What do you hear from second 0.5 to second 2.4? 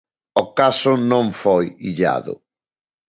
caso non foi illado.